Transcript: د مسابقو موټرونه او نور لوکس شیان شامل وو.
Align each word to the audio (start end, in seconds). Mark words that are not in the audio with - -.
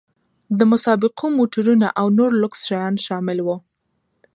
د 0.57 0.59
مسابقو 0.71 1.25
موټرونه 1.37 1.87
او 1.99 2.05
نور 2.17 2.31
لوکس 2.41 2.59
شیان 2.67 2.93
شامل 3.05 3.37
وو. 3.45 3.57